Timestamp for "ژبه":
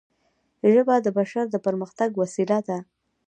0.73-0.95